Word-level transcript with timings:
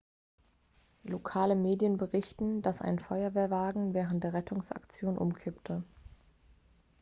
lokale 1.03 1.53
medien 1.55 1.97
berichten 1.97 2.63
dass 2.63 2.81
ein 2.81 2.97
feuerwehrwagen 2.97 3.93
während 3.93 4.23
der 4.23 4.33
rettungsaktion 4.33 5.15
umkippte 5.15 5.83